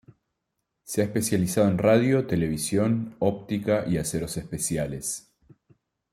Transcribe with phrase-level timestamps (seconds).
[0.83, 5.31] Se ha especializado en radio, televisión, óptica y aceros especiales.